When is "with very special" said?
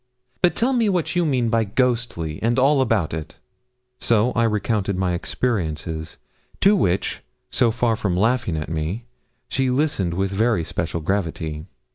10.15-11.01